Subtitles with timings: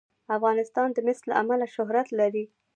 [0.35, 2.45] افغانستان د مس له امله شهرت لري.